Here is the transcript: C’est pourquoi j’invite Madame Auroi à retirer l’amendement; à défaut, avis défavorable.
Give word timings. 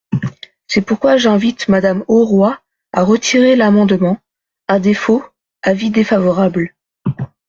C’est 0.67 0.81
pourquoi 0.81 1.17
j’invite 1.17 1.67
Madame 1.67 2.03
Auroi 2.07 2.59
à 2.91 3.03
retirer 3.03 3.55
l’amendement; 3.55 4.17
à 4.67 4.79
défaut, 4.79 5.23
avis 5.61 5.91
défavorable. 5.91 6.73